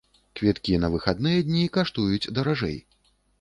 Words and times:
Квіткі 0.39 0.79
на 0.85 0.89
выхадныя 0.95 1.43
дні 1.49 1.67
каштуюць 1.77 2.31
даражэй. 2.39 2.81